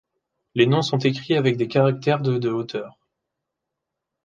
Les 0.55 0.65
noms 0.65 0.81
sont 0.81 0.97
écrits 0.97 1.35
avec 1.35 1.57
des 1.57 1.67
caractères 1.67 2.21
de 2.21 2.39
de 2.39 2.49
hauteur. 2.49 2.97